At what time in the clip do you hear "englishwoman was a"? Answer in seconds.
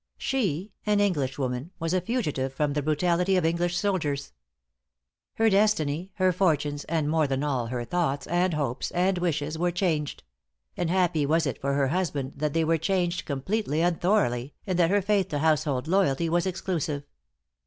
0.99-2.01